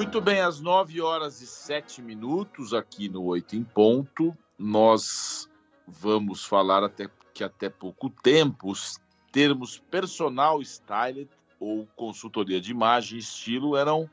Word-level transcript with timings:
Muito 0.00 0.18
bem, 0.18 0.40
às 0.40 0.60
9 0.60 1.02
horas 1.02 1.42
e 1.42 1.46
7 1.46 2.00
minutos, 2.00 2.72
aqui 2.72 3.06
no 3.06 3.22
Oito 3.24 3.54
em 3.54 3.62
Ponto, 3.62 4.34
nós 4.58 5.46
vamos 5.86 6.42
falar 6.42 6.82
até 6.82 7.06
que 7.34 7.44
até 7.44 7.68
pouco 7.68 8.08
tempo 8.08 8.70
os 8.70 8.98
termos 9.30 9.78
personal 9.90 10.62
styled 10.62 11.28
ou 11.60 11.86
consultoria 11.96 12.62
de 12.62 12.70
imagem 12.70 13.18
e 13.18 13.20
estilo 13.20 13.76
eram 13.76 14.08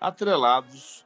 atrelados 0.00 1.04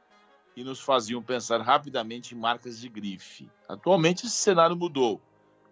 e 0.55 0.63
nos 0.63 0.81
faziam 0.81 1.19
pensar 1.19 1.59
rapidamente 1.59 2.35
em 2.35 2.37
marcas 2.37 2.79
de 2.79 2.89
grife. 2.89 3.49
Atualmente 3.67 4.27
esse 4.27 4.35
cenário 4.35 4.75
mudou, 4.75 5.19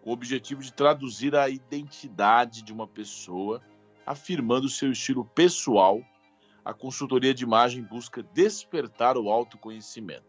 com 0.01 0.09
o 0.09 0.13
objetivo 0.13 0.63
de 0.63 0.73
traduzir 0.73 1.35
a 1.35 1.47
identidade 1.47 2.63
de 2.63 2.73
uma 2.73 2.87
pessoa, 2.87 3.61
afirmando 4.07 4.67
seu 4.67 4.91
estilo 4.91 5.23
pessoal. 5.23 6.01
A 6.65 6.73
consultoria 6.73 7.31
de 7.31 7.43
imagem 7.43 7.83
busca 7.83 8.23
despertar 8.33 9.17
o 9.17 9.29
autoconhecimento. 9.29 10.25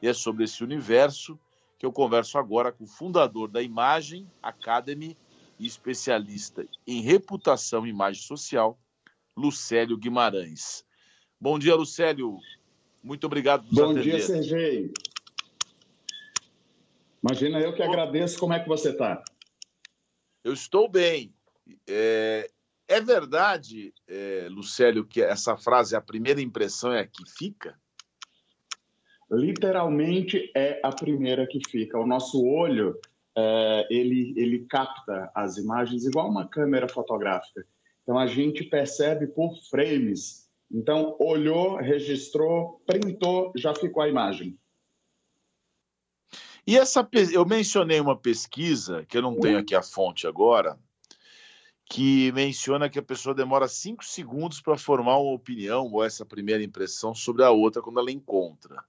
E 0.00 0.06
é 0.06 0.14
sobre 0.14 0.44
esse 0.44 0.62
universo 0.62 1.36
que 1.76 1.84
eu 1.84 1.92
converso 1.92 2.38
agora 2.38 2.70
com 2.70 2.84
o 2.84 2.86
fundador 2.86 3.50
da 3.50 3.60
Imagem 3.60 4.30
Academy 4.40 5.18
e 5.58 5.66
especialista 5.66 6.64
em 6.86 7.00
reputação 7.02 7.84
e 7.84 7.90
imagem 7.90 8.22
social, 8.22 8.78
Lucélio 9.36 9.98
Guimarães. 9.98 10.84
Bom 11.40 11.58
dia, 11.58 11.74
Lucélio. 11.74 12.38
Muito 13.02 13.26
obrigado 13.26 13.66
por 13.66 13.74
Bom 13.74 13.94
dia, 13.94 14.20
Sergei. 14.20 14.92
Imagina 17.24 17.58
eu 17.60 17.74
que 17.74 17.82
agradeço. 17.82 18.38
Como 18.38 18.52
é 18.52 18.60
que 18.60 18.68
você 18.68 18.90
está? 18.90 19.20
Eu 20.44 20.52
estou 20.52 20.88
bem. 20.88 21.34
É, 21.88 22.48
é 22.88 23.00
verdade, 23.00 23.94
é, 24.08 24.48
Lucélio, 24.50 25.04
que 25.04 25.22
essa 25.22 25.56
frase, 25.56 25.96
a 25.96 26.00
primeira 26.00 26.40
impressão 26.40 26.92
é 26.92 27.00
a 27.00 27.06
que 27.06 27.24
fica? 27.30 27.78
Literalmente 29.30 30.50
é 30.54 30.80
a 30.82 30.90
primeira 30.90 31.46
que 31.46 31.60
fica. 31.68 31.98
O 31.98 32.06
nosso 32.06 32.44
olho, 32.44 32.98
é, 33.36 33.86
ele, 33.90 34.34
ele 34.36 34.66
capta 34.66 35.30
as 35.34 35.56
imagens 35.56 36.04
igual 36.04 36.28
uma 36.28 36.46
câmera 36.46 36.86
fotográfica. 36.88 37.64
Então 38.02 38.18
a 38.18 38.26
gente 38.26 38.64
percebe 38.64 39.26
por 39.26 39.54
frames. 39.70 40.50
Então 40.70 41.16
olhou, 41.18 41.76
registrou, 41.76 42.82
printou, 42.86 43.52
já 43.56 43.74
ficou 43.74 44.02
a 44.02 44.08
imagem. 44.08 44.58
E 46.66 46.78
essa 46.78 47.08
eu 47.32 47.44
mencionei 47.44 48.00
uma 48.00 48.16
pesquisa 48.16 49.04
que 49.06 49.16
eu 49.16 49.22
não 49.22 49.38
tenho 49.38 49.58
aqui 49.58 49.74
a 49.74 49.82
fonte 49.82 50.26
agora, 50.26 50.78
que 51.92 52.32
menciona 52.32 52.88
que 52.88 52.98
a 52.98 53.02
pessoa 53.02 53.34
demora 53.34 53.68
cinco 53.68 54.02
segundos 54.02 54.62
para 54.62 54.78
formar 54.78 55.18
uma 55.18 55.34
opinião 55.34 55.92
ou 55.92 56.02
essa 56.02 56.24
primeira 56.24 56.64
impressão 56.64 57.14
sobre 57.14 57.44
a 57.44 57.50
outra 57.50 57.82
quando 57.82 58.00
ela 58.00 58.10
encontra. 58.10 58.82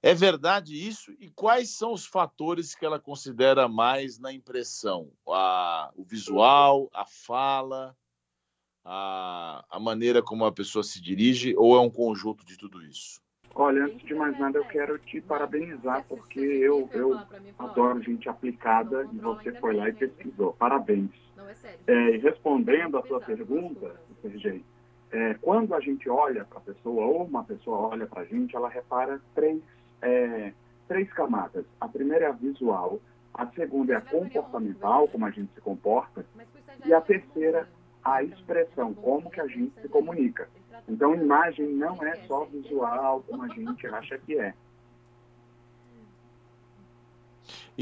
É 0.00 0.14
verdade 0.14 0.72
isso? 0.72 1.12
E 1.18 1.30
quais 1.30 1.70
são 1.70 1.92
os 1.92 2.06
fatores 2.06 2.76
que 2.76 2.86
ela 2.86 3.00
considera 3.00 3.66
mais 3.66 4.20
na 4.20 4.32
impressão? 4.32 5.10
A, 5.28 5.90
o 5.96 6.04
visual, 6.04 6.88
a 6.94 7.04
fala, 7.04 7.96
a, 8.84 9.64
a 9.68 9.80
maneira 9.80 10.22
como 10.22 10.44
a 10.44 10.52
pessoa 10.52 10.84
se 10.84 11.02
dirige 11.02 11.56
ou 11.56 11.74
é 11.74 11.80
um 11.80 11.90
conjunto 11.90 12.46
de 12.46 12.56
tudo 12.56 12.80
isso? 12.84 13.20
Olha, 13.52 13.84
antes 13.84 14.06
de 14.06 14.14
mais 14.14 14.38
nada, 14.38 14.58
eu 14.58 14.64
quero 14.66 14.96
te 14.96 15.20
parabenizar, 15.20 16.04
porque 16.08 16.38
eu, 16.38 16.88
eu 16.92 17.20
adoro 17.58 18.00
gente 18.00 18.28
aplicada 18.28 19.08
e 19.12 19.18
você 19.18 19.52
foi 19.58 19.74
lá 19.74 19.88
e 19.88 19.92
pesquisou. 19.92 20.52
Parabéns. 20.52 21.10
É, 21.86 21.92
é 21.92 22.16
respondendo 22.18 22.98
a 22.98 23.02
sua 23.06 23.20
pergunta, 23.20 23.94
Sergei, 24.20 24.64
é, 25.10 25.34
quando 25.34 25.74
a 25.74 25.80
gente 25.80 26.08
olha 26.08 26.44
para 26.44 26.58
a 26.58 26.62
pessoa, 26.62 27.04
ou 27.04 27.24
uma 27.24 27.44
pessoa 27.44 27.88
olha 27.88 28.06
para 28.06 28.22
a 28.22 28.24
gente, 28.24 28.56
ela 28.56 28.68
repara 28.68 29.20
três, 29.34 29.60
é, 30.00 30.52
três 30.88 31.12
camadas. 31.12 31.64
A 31.80 31.88
primeira 31.88 32.26
é 32.26 32.28
a 32.28 32.32
visual, 32.32 33.00
a 33.34 33.46
segunda 33.48 33.94
é 33.94 33.96
a 33.96 34.00
comportamental, 34.00 35.08
como 35.08 35.26
a 35.26 35.30
gente 35.30 35.52
se 35.54 35.60
comporta, 35.60 36.24
e 36.84 36.92
a 36.92 37.00
terceira 37.00 37.68
a 38.04 38.22
expressão, 38.22 38.92
como 38.94 39.30
que 39.30 39.40
a 39.40 39.46
gente 39.46 39.72
se 39.80 39.88
comunica. 39.88 40.48
Então, 40.88 41.14
imagem 41.14 41.68
não 41.68 42.02
é 42.02 42.16
só 42.26 42.44
visual, 42.46 43.22
como 43.28 43.44
a 43.44 43.48
gente 43.48 43.86
acha 43.86 44.18
que 44.18 44.38
é. 44.38 44.54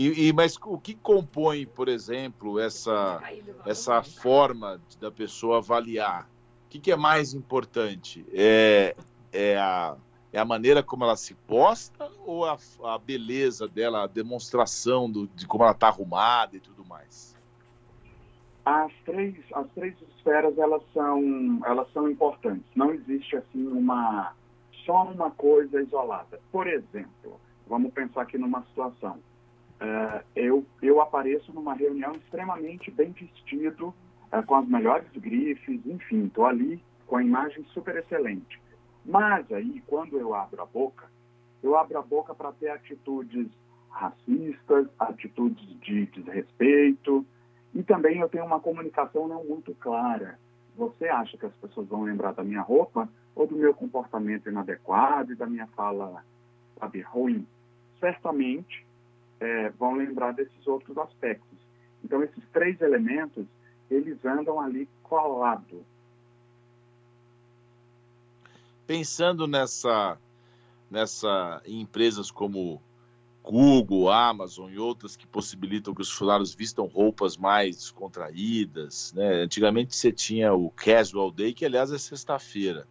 E, 0.01 0.29
e, 0.29 0.33
mas 0.33 0.57
o 0.65 0.79
que 0.79 0.95
compõe, 0.95 1.67
por 1.67 1.87
exemplo, 1.87 2.59
essa, 2.59 3.21
essa 3.67 4.03
forma 4.03 4.81
da 4.99 5.11
pessoa 5.11 5.59
avaliar? 5.59 6.23
O 6.65 6.71
que, 6.71 6.79
que 6.79 6.91
é 6.91 6.97
mais 6.97 7.35
importante? 7.35 8.25
É, 8.33 8.97
é, 9.31 9.59
a, 9.59 9.95
é 10.33 10.39
a 10.39 10.45
maneira 10.47 10.83
como 10.83 11.05
ela 11.05 11.17
se 11.17 11.35
posta 11.35 12.11
ou 12.25 12.47
a, 12.47 12.57
a 12.83 12.97
beleza 12.97 13.69
dela, 13.69 14.05
a 14.05 14.07
demonstração 14.07 15.11
do, 15.11 15.27
de 15.27 15.47
como 15.47 15.65
ela 15.65 15.73
está 15.73 15.89
arrumada 15.89 16.57
e 16.57 16.61
tudo 16.61 16.83
mais? 16.83 17.39
as 18.65 18.93
três, 19.05 19.35
as 19.53 19.69
três 19.75 19.95
esferas 20.17 20.57
elas 20.57 20.83
são, 20.95 21.61
elas 21.67 21.93
são 21.93 22.09
importantes. 22.09 22.65
Não 22.75 22.91
existe 22.91 23.37
assim 23.37 23.67
uma 23.67 24.33
só 24.87 25.05
uma 25.05 25.31
coisa 25.31 25.83
isolada. 25.83 26.41
Por 26.51 26.67
exemplo, 26.67 27.39
vamos 27.67 27.93
pensar 27.93 28.23
aqui 28.23 28.39
numa 28.39 28.63
situação. 28.63 29.19
Uh, 29.81 30.23
eu, 30.37 30.67
eu 30.83 31.01
apareço 31.01 31.53
numa 31.55 31.73
reunião 31.73 32.13
extremamente 32.13 32.91
bem 32.91 33.13
vestido, 33.13 33.95
uh, 34.31 34.43
com 34.47 34.57
as 34.57 34.69
melhores 34.69 35.09
grifes, 35.17 35.81
enfim, 35.87 36.27
estou 36.27 36.45
ali 36.45 36.83
com 37.07 37.17
a 37.17 37.25
imagem 37.25 37.65
super 37.73 37.97
excelente. 37.97 38.61
Mas 39.07 39.51
aí, 39.51 39.83
quando 39.87 40.19
eu 40.19 40.35
abro 40.35 40.61
a 40.61 40.67
boca, 40.67 41.07
eu 41.63 41.79
abro 41.79 41.99
a 41.99 42.03
boca 42.03 42.35
para 42.35 42.53
ter 42.53 42.69
atitudes 42.69 43.49
racistas, 43.89 44.87
atitudes 44.99 45.81
de 45.81 46.05
desrespeito, 46.07 47.25
e 47.75 47.83
também 47.83 48.19
eu 48.19 48.29
tenho 48.29 48.45
uma 48.45 48.61
comunicação 48.61 49.27
não 49.27 49.45
muito 49.45 49.75
clara. 49.77 50.39
Você 50.77 51.09
acha 51.09 51.39
que 51.39 51.47
as 51.47 51.55
pessoas 51.55 51.89
vão 51.89 52.03
lembrar 52.03 52.33
da 52.33 52.45
minha 52.45 52.61
roupa 52.61 53.09
ou 53.35 53.47
do 53.47 53.57
meu 53.57 53.73
comportamento 53.73 54.49
inadequado 54.49 55.33
e 55.33 55.37
da 55.37 55.47
minha 55.47 55.67
fala, 55.69 56.23
sabe, 56.79 57.01
ruim? 57.01 57.47
Certamente 57.99 58.87
é, 59.41 59.71
vão 59.71 59.95
lembrar 59.95 60.33
desses 60.33 60.67
outros 60.67 60.97
aspectos. 60.99 61.59
Então, 62.05 62.23
esses 62.23 62.45
três 62.53 62.81
elementos, 62.81 63.47
eles 63.91 64.25
andam 64.25 64.61
ali 64.61 64.89
colado. 65.03 65.85
Pensando 68.87 69.47
nessa, 69.47 70.19
nessa 70.91 71.63
em 71.65 71.81
empresas 71.81 72.31
como 72.31 72.81
Google, 73.43 74.11
Amazon 74.11 74.71
e 74.71 74.79
outras 74.79 75.17
que 75.17 75.27
possibilitam 75.27 75.95
que 75.95 76.03
os 76.03 76.11
funcionários 76.11 76.55
vistam 76.55 76.87
roupas 76.87 77.37
mais 77.37 77.91
contraídas. 77.91 79.13
Né? 79.15 79.43
Antigamente 79.43 79.95
você 79.97 80.13
tinha 80.13 80.53
o 80.53 80.71
Casual 80.71 81.31
Day, 81.31 81.55
que 81.55 81.65
aliás 81.65 81.91
é 81.91 81.99
sexta-feira. 81.99 82.87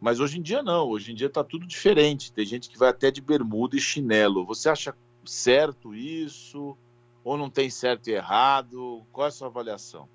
Mas 0.00 0.18
hoje 0.18 0.38
em 0.38 0.42
dia 0.42 0.62
não, 0.62 0.88
hoje 0.88 1.12
em 1.12 1.14
dia 1.14 1.26
está 1.26 1.44
tudo 1.44 1.66
diferente. 1.66 2.32
Tem 2.32 2.46
gente 2.46 2.70
que 2.70 2.78
vai 2.78 2.88
até 2.88 3.10
de 3.10 3.20
bermuda 3.20 3.76
e 3.76 3.80
chinelo. 3.80 4.46
Você 4.46 4.68
acha 4.68 4.94
certo 5.24 5.94
isso? 5.94 6.76
Ou 7.22 7.36
não 7.36 7.50
tem 7.50 7.68
certo 7.68 8.08
e 8.08 8.12
errado? 8.12 9.02
Qual 9.12 9.26
é 9.26 9.28
a 9.28 9.32
sua 9.32 9.48
avaliação? 9.48 10.08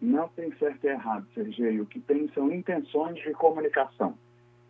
Não 0.00 0.28
tem 0.28 0.52
certo 0.56 0.84
e 0.84 0.88
errado, 0.88 1.26
Sergei. 1.34 1.80
O 1.80 1.86
que 1.86 2.00
tem 2.00 2.28
são 2.32 2.52
intenções 2.52 3.16
de 3.16 3.32
comunicação. 3.32 4.16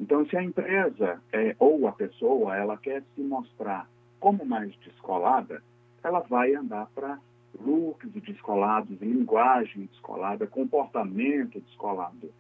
Então, 0.01 0.25
se 0.27 0.37
a 0.37 0.43
empresa 0.43 1.21
é, 1.33 1.57
ou 1.59 1.87
a 1.89 1.93
pessoa 1.93 2.57
ela 2.57 2.77
quer 2.77 3.03
se 3.15 3.21
mostrar 3.21 3.89
como 4.21 4.45
mais 4.45 4.75
descolada, 4.77 5.63
ela 6.03 6.21
vai 6.21 6.55
andar 6.55 6.87
para 6.95 7.19
looks 7.61 8.11
descolados, 8.23 9.01
linguagem 9.01 9.87
descolada, 9.87 10.47
comportamento 10.47 11.61
descolado. 11.61 12.33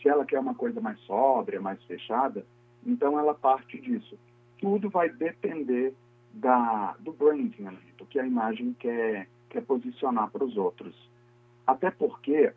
Se 0.00 0.08
ela 0.08 0.24
quer 0.24 0.38
uma 0.38 0.54
coisa 0.54 0.80
mais 0.80 0.98
sóbria, 1.00 1.60
mais 1.60 1.82
fechada, 1.84 2.46
então 2.86 3.18
ela 3.18 3.34
parte 3.34 3.78
disso. 3.80 4.18
Tudo 4.58 4.88
vai 4.88 5.10
depender 5.10 5.94
da, 6.32 6.94
do 7.00 7.12
branding, 7.12 7.68
do 7.98 8.06
que 8.06 8.18
a 8.18 8.26
imagem 8.26 8.74
quer, 8.78 9.28
quer 9.48 9.62
posicionar 9.62 10.30
para 10.30 10.44
os 10.44 10.56
outros. 10.56 10.94
Até 11.66 11.90
porque, 11.90 12.52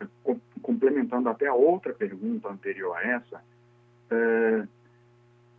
complementando 0.62 1.28
até 1.28 1.46
a 1.46 1.54
outra 1.54 1.92
pergunta 1.92 2.48
anterior 2.48 2.96
a 2.96 3.02
essa, 3.02 3.44
é, 4.10 4.66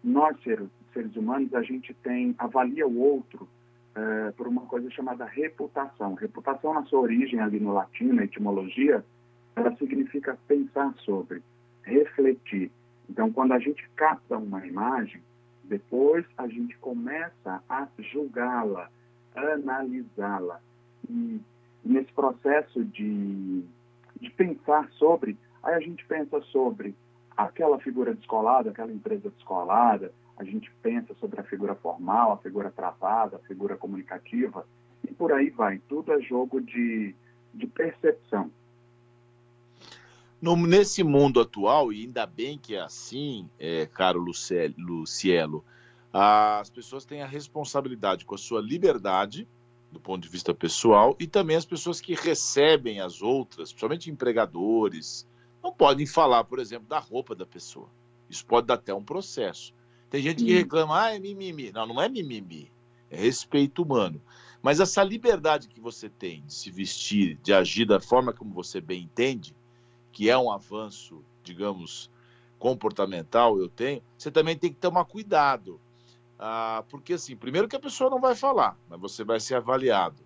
nós, 0.04 0.42
seres, 0.44 0.68
seres 0.94 1.16
humanos, 1.16 1.54
a 1.54 1.62
gente 1.62 1.94
tem, 1.96 2.36
avalia 2.38 2.88
o 2.88 3.00
outro 3.00 3.48
é, 3.96 4.32
por 4.32 4.48
uma 4.48 4.62
coisa 4.62 4.90
chamada 4.92 5.26
reputação. 5.26 6.16
Reputação, 6.16 6.74
na 6.74 6.84
sua 6.84 7.00
origem 7.00 7.40
ali 7.40 7.60
no 7.60 7.74
latim, 7.74 8.12
na 8.12 8.24
etimologia, 8.24 9.04
ela 9.56 9.76
significa 9.78 10.38
pensar 10.48 10.94
sobre, 10.98 11.42
refletir. 11.84 12.72
Então, 13.10 13.32
quando 13.32 13.54
a 13.54 13.60
gente 13.60 13.88
capta 13.96 14.38
uma 14.38 14.66
imagem, 14.66 15.22
depois 15.68 16.26
a 16.38 16.48
gente 16.48 16.78
começa 16.78 17.64
a 17.68 17.88
julgá-la, 18.00 18.90
analisá-la. 19.36 20.60
E 21.10 21.42
nesse 21.84 22.12
processo 22.14 22.84
de, 22.84 23.64
de 24.20 24.30
pensar 24.32 24.90
sobre, 24.92 25.38
aí 25.64 25.76
a 25.76 25.80
gente 25.80 26.06
pensa 26.06 26.42
sobre 26.42 26.96
aquela 27.36 27.80
figura 27.80 28.14
descolada, 28.14 28.70
aquela 28.70 28.92
empresa 28.92 29.30
descolada, 29.30 30.12
a 30.38 30.44
gente 30.44 30.72
pensa 30.82 31.14
sobre 31.16 31.40
a 31.40 31.44
figura 31.44 31.76
formal, 31.76 32.34
a 32.34 32.38
figura 32.38 32.72
travada, 32.72 33.38
a 33.38 33.48
figura 33.48 33.78
comunicativa, 33.78 34.66
e 35.04 35.14
por 35.14 35.32
aí 35.32 35.50
vai. 35.50 35.80
Tudo 35.88 36.12
é 36.14 36.22
jogo 36.22 36.60
de, 36.62 37.16
de 37.54 37.68
percepção. 37.68 38.52
No, 40.46 40.56
nesse 40.56 41.04
mundo 41.04 41.42
atual, 41.42 41.92
e 41.92 42.02
ainda 42.02 42.24
bem 42.28 42.56
que 42.56 42.76
é 42.76 42.80
assim, 42.80 43.50
é, 43.58 43.88
caro 43.88 44.24
Lucielo, 44.78 45.66
as 46.14 46.70
pessoas 46.70 47.04
têm 47.04 47.24
a 47.24 47.26
responsabilidade 47.26 48.26
com 48.26 48.36
a 48.36 48.38
sua 48.38 48.62
liberdade, 48.62 49.48
do 49.92 50.00
ponto 50.00 50.22
de 50.22 50.30
vista 50.30 50.54
pessoal, 50.54 51.16
e 51.20 51.26
também 51.26 51.56
as 51.56 51.66
pessoas 51.66 52.00
que 52.00 52.14
recebem 52.14 53.02
as 53.02 53.24
outras, 53.24 53.70
principalmente 53.72 54.12
empregadores, 54.12 55.28
não 55.64 55.74
podem 55.74 56.06
falar, 56.06 56.44
por 56.44 56.60
exemplo, 56.60 56.88
da 56.88 57.00
roupa 57.00 57.34
da 57.34 57.48
pessoa. 57.48 57.90
Isso 58.30 58.46
pode 58.46 58.68
dar 58.68 58.76
até 58.76 58.94
um 58.94 59.04
processo. 59.04 59.74
Tem 60.12 60.22
gente 60.22 60.44
que 60.44 60.54
reclama, 60.54 61.06
ah, 61.06 61.16
é 61.16 61.18
mimimi. 61.18 61.72
Não, 61.72 61.88
não 61.88 62.00
é 62.00 62.08
mimimi. 62.08 62.72
É 63.10 63.18
respeito 63.18 63.82
humano. 63.82 64.22
Mas 64.62 64.80
essa 64.80 65.04
liberdade 65.04 65.68
que 65.68 65.80
você 65.80 66.08
tem 66.08 66.44
de 66.46 66.54
se 66.54 66.70
vestir, 66.70 67.40
de 67.42 67.52
agir 67.52 67.86
da 67.86 68.00
forma 68.00 68.32
como 68.32 68.54
você 68.54 68.80
bem 68.80 69.02
entende, 69.02 69.56
que 70.16 70.30
é 70.30 70.38
um 70.38 70.50
avanço, 70.50 71.22
digamos, 71.44 72.10
comportamental, 72.58 73.60
eu 73.60 73.68
tenho, 73.68 74.02
você 74.18 74.32
também 74.32 74.58
tem 74.58 74.72
que 74.72 74.80
tomar 74.80 75.04
cuidado. 75.04 75.78
Ah, 76.40 76.86
porque, 76.90 77.16
assim, 77.16 77.36
primeiro 77.36 77.68
que 77.68 77.76
a 77.76 77.82
pessoa 77.82 78.10
não 78.10 78.22
vai 78.22 78.34
falar, 78.34 78.78
mas 78.90 78.98
você 78.98 79.26
vai 79.26 79.42
ser 79.42 79.56
avaliado. 79.56 80.24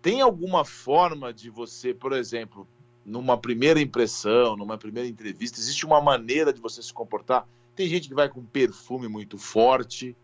Tem 0.00 0.22
alguma 0.22 0.64
forma 0.64 1.34
de 1.34 1.50
você, 1.50 1.92
por 1.92 2.14
exemplo, 2.14 2.66
numa 3.04 3.36
primeira 3.36 3.78
impressão, 3.78 4.56
numa 4.56 4.78
primeira 4.78 5.06
entrevista, 5.06 5.60
existe 5.60 5.84
uma 5.84 6.00
maneira 6.00 6.50
de 6.50 6.60
você 6.60 6.82
se 6.82 6.92
comportar? 6.92 7.46
Tem 7.76 7.86
gente 7.86 8.08
que 8.08 8.14
vai 8.14 8.30
com 8.30 8.42
perfume 8.42 9.06
muito 9.06 9.36
forte, 9.36 10.16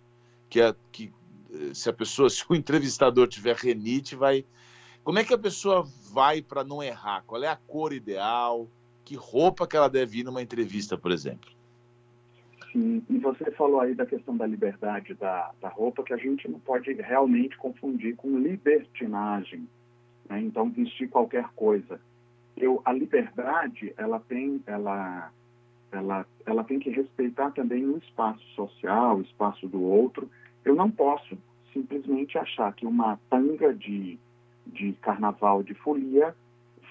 que, 0.48 0.58
é, 0.58 0.74
que 0.90 1.12
eh, 1.52 1.74
se 1.74 1.90
a 1.90 1.92
pessoa, 1.92 2.30
se 2.32 2.46
o 2.48 2.54
entrevistador 2.54 3.28
tiver 3.28 3.56
renite, 3.56 4.16
vai. 4.16 4.46
Como 5.04 5.18
é 5.18 5.24
que 5.24 5.34
a 5.34 5.38
pessoa 5.38 5.86
vai 6.10 6.40
para 6.40 6.64
não 6.64 6.82
errar? 6.82 7.24
Qual 7.26 7.44
é 7.44 7.48
a 7.48 7.56
cor 7.56 7.92
ideal? 7.92 8.66
Que 9.06 9.14
roupa 9.14 9.68
que 9.68 9.76
ela 9.76 9.88
deve 9.88 10.18
ir 10.18 10.24
numa 10.24 10.42
entrevista, 10.42 10.98
por 10.98 11.12
exemplo. 11.12 11.48
Sim, 12.72 13.00
e 13.08 13.18
você 13.18 13.52
falou 13.52 13.80
aí 13.80 13.94
da 13.94 14.04
questão 14.04 14.36
da 14.36 14.44
liberdade 14.44 15.14
da, 15.14 15.52
da 15.60 15.68
roupa, 15.68 16.02
que 16.02 16.12
a 16.12 16.16
gente 16.16 16.50
não 16.50 16.58
pode 16.58 16.92
realmente 16.92 17.56
confundir 17.56 18.16
com 18.16 18.36
libertinagem. 18.36 19.68
Né? 20.28 20.40
Então, 20.40 20.68
vestir 20.70 21.08
qualquer 21.08 21.48
coisa. 21.54 22.00
Eu, 22.56 22.82
a 22.84 22.92
liberdade, 22.92 23.94
ela 23.96 24.18
tem, 24.18 24.60
ela, 24.66 25.30
ela, 25.92 26.26
ela 26.44 26.64
tem 26.64 26.80
que 26.80 26.90
respeitar 26.90 27.52
também 27.52 27.86
o 27.86 27.98
espaço 27.98 28.44
social, 28.56 29.18
o 29.18 29.22
espaço 29.22 29.68
do 29.68 29.80
outro. 29.80 30.28
Eu 30.64 30.74
não 30.74 30.90
posso 30.90 31.38
simplesmente 31.72 32.36
achar 32.36 32.74
que 32.74 32.84
uma 32.84 33.20
tanga 33.30 33.72
de, 33.72 34.18
de 34.66 34.94
carnaval 34.94 35.62
de 35.62 35.74
folia 35.74 36.34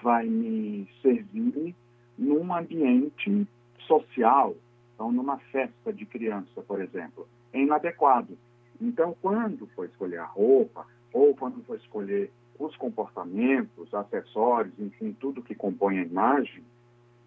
vai 0.02 0.26
me 0.26 0.88
servir 1.02 1.74
num 2.18 2.54
ambiente 2.54 3.46
social, 3.86 4.54
então 4.94 5.12
numa 5.12 5.38
festa 5.38 5.92
de 5.92 6.04
criança, 6.06 6.62
por 6.62 6.80
exemplo, 6.80 7.26
é 7.52 7.60
inadequado. 7.60 8.36
Então, 8.80 9.16
quando 9.22 9.66
for 9.68 9.86
escolher 9.86 10.18
a 10.18 10.24
roupa, 10.24 10.86
ou 11.12 11.34
quando 11.34 11.62
for 11.64 11.76
escolher 11.76 12.30
os 12.58 12.74
comportamentos, 12.76 13.92
acessórios, 13.94 14.78
enfim, 14.78 15.16
tudo 15.18 15.42
que 15.42 15.54
compõe 15.54 15.98
a 15.98 16.04
imagem, 16.04 16.62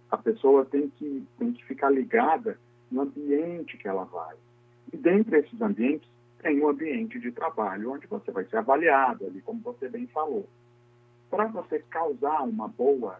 a 0.09 0.17
pessoa 0.17 0.65
tem 0.65 0.89
que, 0.89 1.25
tem 1.37 1.53
que 1.53 1.63
ficar 1.65 1.89
ligada 1.89 2.57
no 2.91 3.01
ambiente 3.01 3.77
que 3.77 3.87
ela 3.87 4.05
vai. 4.05 4.35
E 4.91 4.97
dentre 4.97 5.39
esses 5.39 5.61
ambientes, 5.61 6.09
tem 6.41 6.59
o 6.61 6.65
um 6.65 6.69
ambiente 6.69 7.19
de 7.19 7.31
trabalho, 7.31 7.91
onde 7.91 8.07
você 8.07 8.31
vai 8.31 8.45
ser 8.45 8.57
avaliado 8.57 9.25
ali, 9.25 9.41
como 9.41 9.59
você 9.59 9.87
bem 9.87 10.07
falou. 10.07 10.47
Para 11.29 11.45
você 11.47 11.79
causar 11.89 12.41
uma 12.43 12.67
boa 12.67 13.19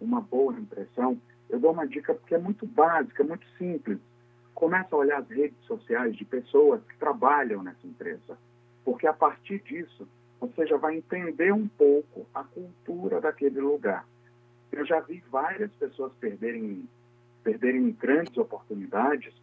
uma 0.00 0.20
boa 0.20 0.52
impressão, 0.54 1.18
eu 1.48 1.58
dou 1.58 1.72
uma 1.72 1.86
dica 1.86 2.14
que 2.26 2.34
é 2.34 2.38
muito 2.38 2.66
básica, 2.66 3.24
muito 3.24 3.46
simples. 3.56 3.98
Começa 4.54 4.94
a 4.94 4.98
olhar 4.98 5.20
as 5.20 5.28
redes 5.28 5.58
sociais 5.66 6.16
de 6.16 6.24
pessoas 6.24 6.82
que 6.84 6.96
trabalham 6.98 7.62
nessa 7.62 7.86
empresa, 7.86 8.38
porque 8.84 9.06
a 9.06 9.12
partir 9.12 9.60
disso 9.62 10.06
você 10.40 10.66
já 10.66 10.76
vai 10.76 10.96
entender 10.96 11.52
um 11.52 11.66
pouco 11.66 12.26
a 12.34 12.44
cultura 12.44 13.20
daquele 13.20 13.60
lugar. 13.60 14.06
Eu 14.70 14.84
já 14.84 15.00
vi 15.00 15.22
várias 15.30 15.70
pessoas 15.72 16.12
perderem, 16.20 16.88
perderem 17.42 17.90
grandes 17.92 18.36
oportunidades 18.36 19.34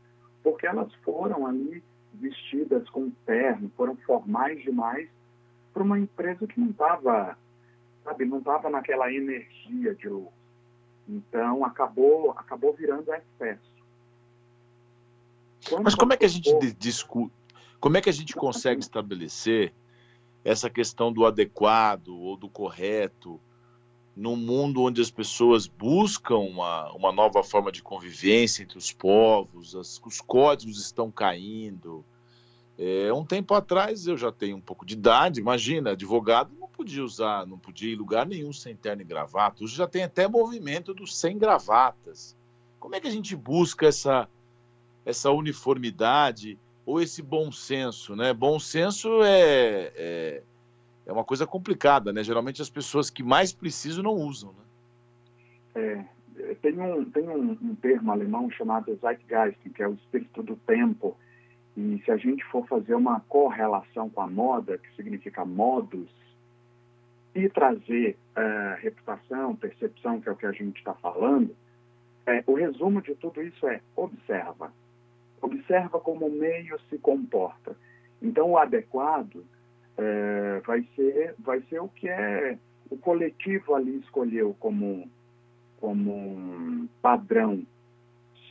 porque 0.45 0.67
elas 0.67 0.93
foram 1.03 1.47
ali 1.47 1.83
vestidas 2.13 2.87
com 2.91 3.09
terno, 3.25 3.71
foram 3.75 3.95
formais 3.97 4.61
demais 4.61 5.09
para 5.73 5.81
uma 5.81 5.99
empresa 5.99 6.45
que 6.45 6.59
não 6.59 6.69
estava, 6.69 7.35
sabe, 8.03 8.25
não 8.25 8.37
estava 8.37 8.69
naquela 8.69 9.11
energia 9.11 9.95
de. 9.95 10.07
Então 11.07 11.63
acabou 11.63 12.31
acabou 12.31 12.73
virando 12.73 13.11
excesso. 13.13 13.75
Quando 15.69 15.83
Mas 15.83 15.95
como 15.95 16.13
é 16.13 16.17
que 16.17 16.25
a 16.25 16.29
gente 16.29 16.73
discute? 16.73 17.33
Como 17.79 17.97
é 17.97 18.01
que 18.01 18.09
a 18.09 18.13
gente 18.13 18.33
consegue 18.33 18.81
estabelecer 18.81 19.73
essa 20.43 20.69
questão 20.69 21.11
do 21.11 21.25
adequado 21.25 22.09
ou 22.09 22.37
do 22.37 22.49
correto 22.49 23.39
num 24.15 24.35
mundo 24.35 24.81
onde 24.81 25.01
as 25.01 25.11
pessoas 25.11 25.67
buscam 25.67 26.37
uma, 26.37 26.91
uma 26.93 27.11
nova 27.11 27.43
forma 27.43 27.71
de 27.71 27.83
convivência 27.83 28.63
entre 28.63 28.77
os 28.77 28.91
povos, 28.91 29.75
as, 29.75 30.01
os 30.05 30.21
códigos 30.21 30.79
estão 30.79 31.11
caindo, 31.11 32.05
é, 32.77 33.11
um 33.13 33.25
tempo 33.25 33.53
atrás 33.53 34.07
eu 34.07 34.17
já 34.17 34.31
tenho 34.31 34.57
um 34.57 34.61
pouco 34.61 34.85
de 34.85 34.93
idade, 34.93 35.39
imagina, 35.39 35.91
advogado 35.91 36.51
podia 36.75 37.03
usar, 37.03 37.47
não 37.47 37.57
podia 37.57 37.89
ir 37.89 37.93
em 37.93 37.97
lugar 37.97 38.25
nenhum 38.25 38.51
sem 38.51 38.75
terno 38.75 39.01
e 39.01 39.05
gravata. 39.05 39.63
Hoje 39.63 39.75
já 39.75 39.87
tem 39.87 40.03
até 40.03 40.27
movimento 40.27 40.93
dos 40.93 41.17
sem 41.17 41.37
gravatas. 41.37 42.35
Como 42.79 42.95
é 42.95 42.99
que 42.99 43.07
a 43.07 43.11
gente 43.11 43.35
busca 43.35 43.87
essa, 43.87 44.27
essa 45.05 45.31
uniformidade 45.31 46.59
ou 46.85 47.01
esse 47.01 47.21
bom 47.21 47.51
senso, 47.51 48.15
né? 48.15 48.33
Bom 48.33 48.59
senso 48.59 49.23
é, 49.23 49.91
é, 49.95 50.43
é 51.05 51.11
uma 51.11 51.23
coisa 51.23 51.47
complicada, 51.47 52.11
né? 52.11 52.23
Geralmente 52.23 52.61
as 52.61 52.69
pessoas 52.69 53.09
que 53.09 53.23
mais 53.23 53.53
precisam 53.53 54.03
não 54.03 54.13
usam, 54.13 54.53
né? 54.53 54.65
É, 55.75 56.55
tem 56.61 56.79
um, 56.79 57.05
tem 57.05 57.27
um, 57.27 57.51
um 57.51 57.75
termo 57.75 58.11
alemão 58.11 58.49
chamado 58.51 58.95
Zeitgeist, 59.01 59.69
que 59.73 59.81
é 59.81 59.87
o 59.87 59.93
espírito 59.93 60.43
do 60.43 60.55
tempo, 60.57 61.17
e 61.75 62.01
se 62.05 62.11
a 62.11 62.17
gente 62.17 62.43
for 62.45 62.65
fazer 62.67 62.95
uma 62.95 63.19
correlação 63.21 64.09
com 64.09 64.21
a 64.21 64.27
moda, 64.27 64.77
que 64.77 64.95
significa 64.95 65.43
modos, 65.43 66.07
e 67.35 67.49
trazer 67.49 68.17
uh, 68.35 68.81
reputação, 68.81 69.55
percepção, 69.55 70.21
que 70.21 70.29
é 70.29 70.31
o 70.31 70.35
que 70.35 70.45
a 70.45 70.51
gente 70.51 70.77
está 70.77 70.93
falando, 70.93 71.55
é, 72.25 72.43
o 72.47 72.53
resumo 72.53 73.01
de 73.01 73.13
tudo 73.15 73.41
isso 73.41 73.67
é 73.67 73.81
observa. 73.95 74.71
Observa 75.41 75.99
como 75.99 76.25
o 76.25 76.31
meio 76.31 76.79
se 76.89 76.97
comporta. 76.97 77.75
Então, 78.21 78.51
o 78.51 78.57
adequado 78.57 79.45
é, 79.97 80.61
vai, 80.65 80.87
ser, 80.95 81.35
vai 81.37 81.61
ser 81.69 81.79
o 81.81 81.89
que 81.89 82.07
é 82.07 82.57
o 82.89 82.97
coletivo 82.97 83.75
ali 83.75 83.97
escolheu 83.97 84.55
como, 84.59 85.09
como 85.79 86.15
um 86.15 86.87
padrão 87.01 87.65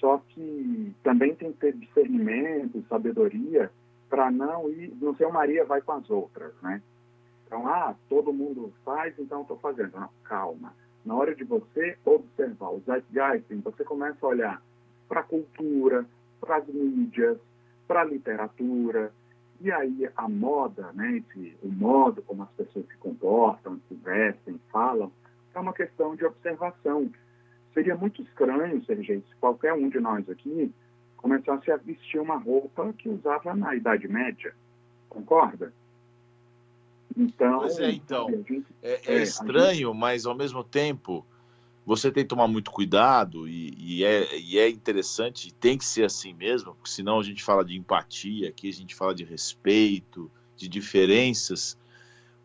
só 0.04 0.18
que 0.28 0.94
também 1.02 1.34
tem 1.34 1.50
que 1.50 1.60
ter 1.60 1.72
discernimento, 1.72 2.84
sabedoria, 2.90 3.70
para 4.10 4.30
não 4.30 4.68
ir, 4.70 4.92
não 5.00 5.16
ser 5.16 5.24
o 5.24 5.32
Maria 5.32 5.64
vai 5.64 5.80
com 5.80 5.92
as 5.92 6.10
outras, 6.10 6.52
né? 6.62 6.82
Então, 7.46 7.66
ah, 7.68 7.94
todo 8.08 8.32
mundo 8.32 8.72
faz, 8.84 9.18
então 9.18 9.42
estou 9.42 9.58
fazendo. 9.58 9.96
Não, 9.96 10.08
calma. 10.24 10.74
Na 11.04 11.14
hora 11.14 11.34
de 11.34 11.44
você 11.44 11.98
observar 12.04 12.70
o 12.70 12.80
zeitgeist, 12.80 13.46
você 13.62 13.84
começa 13.84 14.24
a 14.24 14.28
olhar 14.28 14.62
para 15.08 15.20
a 15.20 15.24
cultura, 15.24 16.06
para 16.40 16.56
as 16.56 16.66
mídias, 16.66 17.38
para 17.86 18.00
a 18.00 18.04
literatura, 18.04 19.12
e 19.60 19.70
aí 19.70 20.08
a 20.16 20.28
moda, 20.28 20.92
né, 20.92 21.18
esse, 21.18 21.56
o 21.62 21.68
modo 21.68 22.22
como 22.22 22.42
as 22.42 22.50
pessoas 22.50 22.86
se 22.86 22.96
comportam, 22.96 23.80
se 23.88 23.94
vestem, 23.94 24.60
falam, 24.70 25.12
é 25.54 25.58
uma 25.58 25.72
questão 25.72 26.16
de 26.16 26.24
observação. 26.24 27.10
Seria 27.72 27.96
muito 27.96 28.22
estranho, 28.22 28.84
Sergei, 28.84 29.20
se 29.20 29.36
qualquer 29.36 29.72
um 29.72 29.88
de 29.88 30.00
nós 30.00 30.28
aqui 30.28 30.72
começasse 31.16 31.70
a 31.70 31.76
vestir 31.76 32.20
uma 32.20 32.36
roupa 32.36 32.92
que 32.92 33.08
usava 33.08 33.54
na 33.54 33.74
Idade 33.74 34.06
Média. 34.06 34.54
Concorda? 35.08 35.72
Então. 37.16 37.60
Pois 37.60 37.78
é, 37.78 37.90
então. 37.90 38.28
Gente, 38.30 38.64
é, 38.82 39.00
é, 39.14 39.22
estranho, 39.22 39.88
gente... 39.88 39.98
mas 39.98 40.26
ao 40.26 40.34
mesmo 40.34 40.64
tempo 40.64 41.24
você 41.86 42.10
tem 42.10 42.24
que 42.24 42.28
tomar 42.28 42.48
muito 42.48 42.70
cuidado 42.70 43.46
e, 43.46 43.74
e, 43.78 44.04
é, 44.04 44.38
e 44.38 44.58
é 44.58 44.68
interessante, 44.68 45.52
tem 45.52 45.76
que 45.76 45.84
ser 45.84 46.04
assim 46.04 46.32
mesmo, 46.32 46.74
porque 46.74 46.90
senão 46.90 47.20
a 47.20 47.22
gente 47.22 47.42
fala 47.42 47.64
de 47.64 47.76
empatia, 47.76 48.48
aqui 48.48 48.68
a 48.70 48.72
gente 48.72 48.94
fala 48.94 49.14
de 49.14 49.22
respeito, 49.22 50.30
de 50.56 50.66
diferenças, 50.66 51.76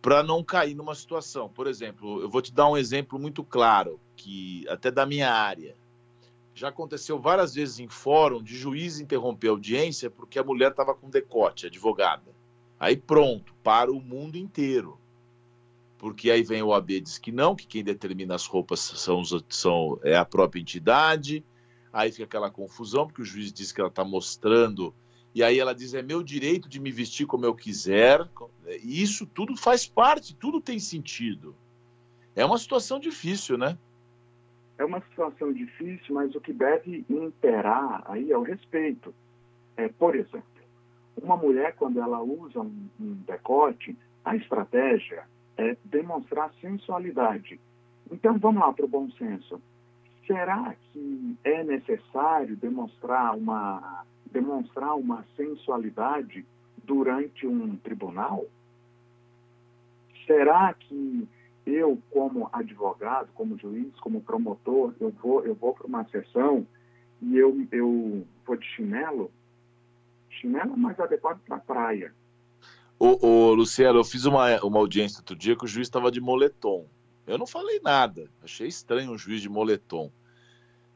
para 0.02 0.22
não 0.24 0.44
cair 0.44 0.76
numa 0.76 0.94
situação. 0.94 1.48
Por 1.48 1.68
exemplo, 1.68 2.22
eu 2.22 2.30
vou 2.30 2.42
te 2.42 2.54
dar 2.54 2.70
um 2.70 2.78
exemplo 2.78 3.18
muito 3.18 3.44
claro, 3.44 4.00
que 4.16 4.66
até 4.68 4.92
da 4.92 5.06
minha 5.06 5.32
área. 5.32 5.76
Já 6.54 6.68
aconteceu 6.68 7.18
várias 7.18 7.54
vezes 7.54 7.80
em 7.80 7.88
fórum 7.88 8.44
de 8.44 8.58
juiz 8.58 9.00
interromper 9.00 9.48
a 9.48 9.52
audiência 9.52 10.10
porque 10.10 10.38
a 10.38 10.44
mulher 10.44 10.72
estava 10.72 10.94
com 10.94 11.10
decote, 11.10 11.68
advogada. 11.68 12.39
Aí 12.80 12.96
pronto, 12.96 13.54
para 13.64 13.92
o 13.92 14.00
mundo 14.00 14.38
inteiro. 14.38 14.98
Porque 15.98 16.32
aí 16.32 16.44
vem 16.44 16.64
o 16.64 16.74
AB 16.74 17.02
diz 17.02 17.18
que 17.18 17.32
não, 17.32 17.56
que 17.56 17.68
quem 17.68 17.84
determina 17.84 18.36
as 18.36 18.46
roupas 18.46 18.80
são, 18.80 19.22
são 19.50 20.00
é 20.02 20.16
a 20.16 20.24
própria 20.24 20.62
entidade. 20.62 21.44
Aí 21.92 22.12
fica 22.12 22.24
aquela 22.24 22.50
confusão, 22.50 23.06
porque 23.06 23.22
o 23.22 23.26
juiz 23.26 23.52
diz 23.52 23.72
que 23.72 23.82
ela 23.82 23.90
está 23.90 24.06
mostrando 24.06 24.94
e 25.34 25.44
aí 25.44 25.60
ela 25.60 25.74
diz: 25.74 25.94
é 25.94 26.02
meu 26.02 26.24
direito 26.24 26.68
de 26.68 26.80
me 26.80 26.92
vestir 26.92 27.26
como 27.26 27.46
eu 27.46 27.54
quiser. 27.54 28.28
E 28.84 29.02
isso 29.02 29.26
tudo 29.26 29.56
faz 29.56 29.86
parte, 29.86 30.36
tudo 30.36 30.62
tem 30.62 30.80
sentido. 30.80 31.56
É 32.36 32.46
uma 32.46 32.58
situação 32.58 33.00
difícil, 33.00 33.58
né? 33.58 33.78
É 34.78 34.86
uma 34.86 35.02
situação 35.02 35.52
difícil, 35.52 36.16
mas 36.16 36.34
o 36.36 36.42
que 36.42 36.54
deve 36.54 37.06
imperar 37.10 38.04
aí 38.06 38.32
é 38.32 38.38
o 38.38 38.44
respeito. 38.44 39.14
É, 39.76 39.90
por 39.90 40.16
exemplo, 40.16 40.44
uma 41.22 41.38
mulher, 41.38 41.76
quando 41.76 42.00
ela 42.00 42.22
usa 42.22 42.60
um, 42.62 42.90
um 43.00 43.14
decote, 43.26 43.98
a 44.24 44.36
estratégia 44.36 45.24
é 45.58 45.76
demonstrar 45.86 46.54
sensualidade. 46.62 47.60
Então, 48.12 48.38
vamos 48.38 48.62
lá 48.62 48.72
para 48.74 48.86
o 48.86 48.90
bom 48.90 49.10
senso. 49.12 49.62
Será 50.26 50.76
que 50.92 51.38
é 51.44 51.64
necessário 51.64 52.56
demonstrar 52.56 53.36
uma 53.36 54.06
demonstrar 54.32 54.96
uma 54.96 55.26
sensualidade 55.36 56.46
durante 56.84 57.48
um 57.48 57.76
tribunal? 57.78 58.46
Será 60.28 60.72
que 60.74 61.28
eu, 61.66 61.98
como 62.12 62.50
advogado, 62.52 63.30
como 63.34 63.58
juiz, 63.58 63.94
como 64.00 64.22
promotor, 64.22 64.94
eu 65.00 65.10
vou, 65.12 65.44
eu 65.44 65.56
vou 65.56 65.74
para 65.74 65.88
uma 65.88 66.04
sessão 66.06 66.66
e 67.22 67.38
eu, 67.38 67.56
eu 67.72 68.26
vou 68.46 68.56
de 68.56 68.66
chinelo? 68.68 69.32
Chinelo 70.40 70.74
é 70.74 70.78
mais 70.78 71.00
adequado 71.00 71.40
para 71.46 71.58
a 71.58 71.60
praia. 71.60 72.14
Ô, 72.98 73.26
ô, 73.26 73.54
Luciano, 73.54 74.00
eu 74.00 74.04
fiz 74.04 74.26
uma, 74.26 74.60
uma 74.62 74.80
audiência 74.80 75.20
outro 75.20 75.36
dia 75.36 75.56
que 75.56 75.66
o 75.66 75.68
juiz 75.68 75.88
estava 75.88 76.12
de 76.12 76.20
moletom. 76.20 76.86
Eu 77.26 77.38
não 77.38 77.48
falei 77.48 77.80
nada. 77.82 78.30
Achei 78.44 78.68
estranho 78.68 79.12
um 79.12 79.18
juiz 79.18 79.42
de 79.42 79.50
moletom. 79.50 80.12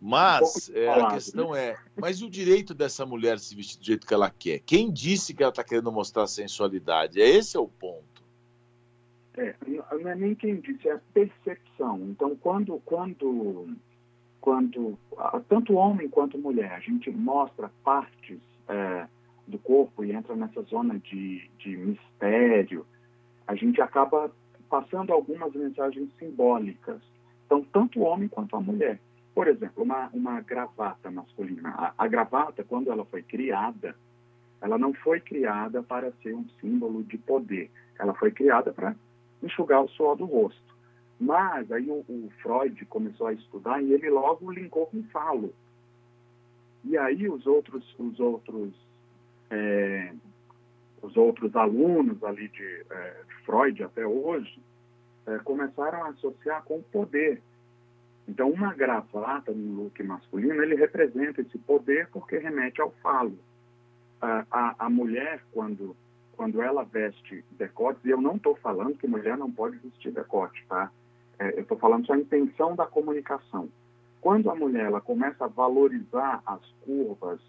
Mas 0.02 0.70
um 0.70 0.78
é, 0.78 0.90
a 0.90 1.12
questão 1.12 1.52
né? 1.54 1.68
é, 1.68 1.78
mas 1.96 2.22
o 2.22 2.30
direito 2.30 2.74
dessa 2.74 3.06
mulher 3.06 3.40
se 3.40 3.56
vestir 3.56 3.80
do 3.80 3.86
jeito 3.86 4.06
que 4.06 4.14
ela 4.14 4.30
quer? 4.30 4.60
Quem 4.60 4.92
disse 4.92 5.34
que 5.34 5.42
ela 5.42 5.50
está 5.50 5.64
querendo 5.64 5.92
mostrar 5.92 6.28
sensualidade? 6.28 7.22
É 7.22 7.30
esse 7.30 7.56
é 7.56 7.60
o 7.60 7.70
ponto. 7.70 8.04
É, 9.36 9.56
não 9.66 10.10
é 10.10 10.16
nem 10.16 10.36
quem 10.36 10.60
disse, 10.60 10.90
é 10.90 10.94
a 10.94 11.00
percepção. 11.14 12.00
Então, 12.10 12.36
quando, 12.36 12.82
quando, 12.86 13.70
quando 14.42 14.98
tanto 15.48 15.74
homem 15.74 16.10
quanto 16.10 16.38
mulher, 16.38 16.74
a 16.74 16.80
gente 16.80 17.10
mostra 17.10 17.72
partes 17.84 18.40
é, 18.68 19.08
do 19.48 19.58
corpo 19.60 20.04
e 20.04 20.12
entra 20.12 20.36
nessa 20.36 20.62
zona 20.64 20.98
de, 21.00 21.50
de 21.60 21.76
mistério, 21.78 22.86
a 23.48 23.56
gente 23.56 23.82
acaba 23.82 24.32
passando 24.70 25.12
algumas 25.12 25.54
mensagens 25.54 26.10
simbólicas. 26.18 27.02
Então, 27.46 27.64
tanto 27.72 28.00
o 28.00 28.04
homem 28.04 28.28
quanto 28.28 28.56
a 28.56 28.62
mulher. 28.62 29.00
Por 29.36 29.48
exemplo, 29.48 29.84
uma, 29.84 30.10
uma 30.14 30.42
gravata 30.42 31.12
masculina. 31.12 31.70
A, 31.70 31.94
a 31.98 32.08
gravata, 32.08 32.64
quando 32.64 32.92
ela 32.92 33.06
foi 33.06 33.22
criada, 33.22 33.96
ela 34.62 34.78
não 34.78 34.94
foi 34.94 35.20
criada 35.20 35.84
para 35.84 36.12
ser 36.24 36.34
um 36.34 36.46
símbolo 36.62 37.04
de 37.04 37.18
poder. 37.18 37.70
Ela 38.00 38.14
foi 38.14 38.32
criada 38.32 38.72
para 38.72 38.96
enxugar 39.42 39.84
o 39.84 39.90
suor 39.90 40.16
do 40.16 40.26
rosto. 40.26 40.74
Mas 41.20 41.72
aí 41.72 41.90
o, 41.90 42.04
o, 42.08 42.32
Freud 42.42 42.86
começou 42.86 43.28
a 43.28 43.34
estudar 43.34 43.82
e 43.82 43.94
ele 43.94 44.10
logo 44.10 44.52
linkou 44.52 44.88
com 44.88 44.98
o 45.00 45.04
falo. 45.06 45.54
E 46.84 46.98
aí 46.98 47.30
os 47.30 47.46
outros, 47.46 47.84
os 47.98 48.20
outros, 48.20 48.74
é, 49.54 50.14
os 51.02 51.16
outros 51.16 51.56
alunos 51.56 52.24
ali 52.24 52.48
de, 52.48 52.86
é, 52.90 53.22
Freud 53.46 53.84
até 53.84 54.06
hoje 54.06 54.60
é, 55.28 55.38
começaram 55.40 56.04
a 56.04 56.10
associar 56.10 56.64
com 56.64 56.78
o 56.78 56.84
poder. 56.84 57.42
Então, 58.28 58.50
uma 58.50 58.74
gravata 58.74 59.52
no 59.52 59.84
look 59.84 60.02
masculino, 60.02 60.64
ele 60.64 60.76
representa 60.76 61.42
esse 61.42 61.58
poder 61.60 62.08
porque 62.10 62.38
remete 62.38 62.82
ao 62.82 62.92
falo. 63.04 63.38
A, 64.22 64.46
a, 64.50 64.76
a 64.86 64.90
mulher, 64.90 65.44
quando, 65.52 65.96
quando 66.36 66.62
ela 66.62 66.84
veste 66.84 67.44
decotes, 67.52 68.04
e 68.06 68.10
eu 68.10 68.22
não 68.22 68.38
estou 68.38 68.56
falando 68.56 68.98
que 68.98 69.06
mulher 69.06 69.38
não 69.38 69.52
pode 69.52 69.78
vestir 69.78 70.12
decote, 70.12 70.66
tá? 70.68 70.90
É, 71.38 71.58
eu 71.58 71.64
estou 71.64 71.78
falando 71.78 72.06
só 72.06 72.14
a 72.14 72.18
intenção 72.18 72.76
da 72.76 72.86
comunicação. 72.86 73.70
Quando 74.22 74.50
a 74.50 74.56
mulher 74.56 74.86
ela 74.86 75.02
começa 75.02 75.44
a 75.44 75.50
valorizar 75.50 76.42
as 76.46 76.62
curvas, 76.86 77.42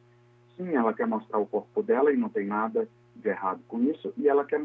sim, 0.56 0.74
ela 0.74 0.92
quer 0.92 1.06
mostrar 1.06 1.38
o 1.38 1.46
corpo 1.46 1.82
dela 1.82 2.12
e 2.12 2.16
não 2.16 2.28
tem 2.28 2.46
nada 2.46 2.88
de 3.14 3.28
errado 3.28 3.60
com 3.68 3.82
isso, 3.82 4.12
e 4.16 4.28
ela 4.28 4.44
quer, 4.44 4.60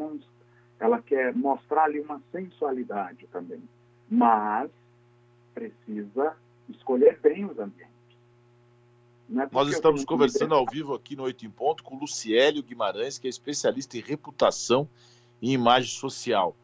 ela 0.80 1.02
quer 1.02 1.34
mostrar 1.36 1.86
ali 1.86 2.00
uma 2.00 2.22
sensualidade 2.32 3.28
também. 3.32 3.62
Mas 4.10 4.70
precisa 5.54 6.36
escolher 6.70 7.20
bem 7.20 7.46
os 7.46 7.58
ambientes. 7.60 7.90
É 9.32 9.48
Nós 9.52 9.70
estamos 9.70 10.04
conversando 10.04 10.56
ao 10.56 10.66
vivo 10.66 10.96
aqui 10.96 11.16
no 11.16 11.24
Oito 11.24 11.46
em 11.46 11.50
Ponto 11.50 11.84
com 11.84 11.98
Luciélio 11.98 12.64
Guimarães, 12.64 13.20
que 13.20 13.28
é 13.28 13.30
especialista 13.30 13.98
em 13.98 14.02
reputação 14.02 14.90
e 15.40 15.52
imagem 15.52 15.92
social. 15.92 16.56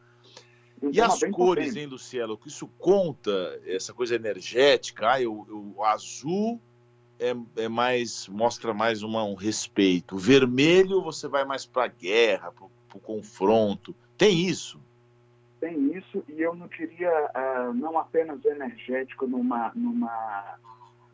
Então, 0.78 0.90
e 0.92 1.00
as 1.00 1.20
cores, 1.30 1.76
hein, 1.76 1.86
Lucielo? 1.86 2.36
Que 2.36 2.48
isso 2.48 2.66
conta, 2.78 3.60
essa 3.64 3.94
coisa 3.94 4.16
energética, 4.16 5.12
ah, 5.12 5.22
eu, 5.22 5.46
eu, 5.48 5.72
o 5.76 5.84
azul 5.84 6.60
é, 7.18 7.34
é, 7.56 7.68
mais, 7.68 8.28
mostra 8.28 8.74
mais 8.74 9.02
uma, 9.02 9.24
um 9.24 9.34
respeito. 9.34 10.16
O 10.16 10.18
vermelho 10.18 11.02
você 11.02 11.28
vai 11.28 11.44
mais 11.44 11.64
para 11.66 11.84
a 11.84 11.88
guerra, 11.88 12.52
para 12.52 12.96
o 12.96 13.00
confronto. 13.00 13.94
Tem 14.16 14.46
isso? 14.46 14.80
tem 15.66 15.96
isso 15.96 16.22
e 16.28 16.40
eu 16.40 16.54
não 16.54 16.68
diria 16.68 17.10
uh, 17.10 17.72
não 17.74 17.98
apenas 17.98 18.44
energético 18.44 19.26
numa 19.26 19.72
numa 19.74 20.58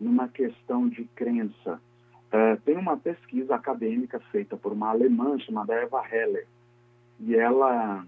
numa 0.01 0.29
questão 0.29 0.89
de 0.89 1.05
crença. 1.15 1.81
Uh, 2.29 2.61
tem 2.65 2.77
uma 2.77 2.97
pesquisa 2.97 3.55
acadêmica 3.55 4.19
feita 4.33 4.57
por 4.57 4.73
uma 4.73 4.91
alemã 4.91 5.39
chamada 5.39 5.75
Eva 5.75 6.03
Heller 6.11 6.47
e 7.21 7.35
ela 7.35 8.05